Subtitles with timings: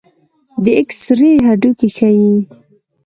[0.63, 2.31] د ایکس رې هډوکي ښيي.